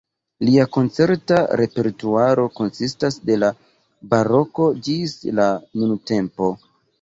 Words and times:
Lia 0.47 0.63
koncerta 0.75 1.41
repertuaro 1.61 2.45
konsistas 2.61 3.19
de 3.31 3.37
la 3.43 3.51
baroko 4.15 4.67
ĝis 4.89 5.15
la 5.43 5.47
nuntempo. 5.83 6.51